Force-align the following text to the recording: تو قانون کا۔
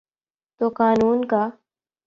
تو 0.57 0.65
قانون 0.79 1.19
کا۔ 1.31 1.43